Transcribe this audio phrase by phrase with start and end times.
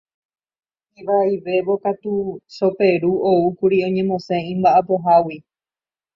[1.01, 2.11] Ivaivévo katu
[2.55, 5.37] Choperu oúkuri oñemosẽ imba'apohágui.